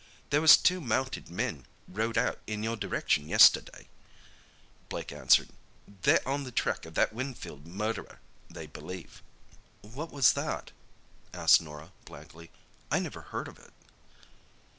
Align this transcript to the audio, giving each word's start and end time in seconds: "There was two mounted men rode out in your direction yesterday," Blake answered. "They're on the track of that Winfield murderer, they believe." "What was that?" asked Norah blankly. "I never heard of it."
"There 0.31 0.41
was 0.41 0.57
two 0.57 0.81
mounted 0.81 1.29
men 1.29 1.67
rode 1.87 2.17
out 2.17 2.39
in 2.47 2.63
your 2.63 2.75
direction 2.75 3.29
yesterday," 3.29 3.87
Blake 4.89 5.11
answered. 5.11 5.49
"They're 5.87 6.27
on 6.27 6.43
the 6.43 6.51
track 6.51 6.87
of 6.87 6.95
that 6.95 7.13
Winfield 7.13 7.67
murderer, 7.67 8.19
they 8.49 8.65
believe." 8.65 9.21
"What 9.83 10.11
was 10.11 10.33
that?" 10.33 10.71
asked 11.35 11.61
Norah 11.61 11.91
blankly. 12.05 12.49
"I 12.89 12.97
never 12.97 13.21
heard 13.21 13.47
of 13.47 13.59
it." 13.59 13.73